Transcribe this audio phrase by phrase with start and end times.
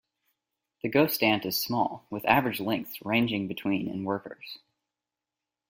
[0.81, 4.57] The ghost ant is small, with average lengths ranging between in workers.